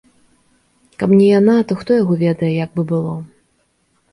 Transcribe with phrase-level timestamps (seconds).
[1.03, 3.13] Каб не яна, то хто яго ведае, як бы было.